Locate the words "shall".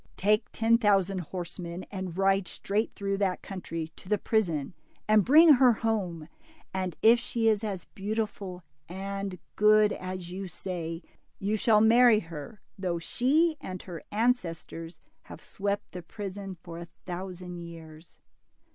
11.55-11.81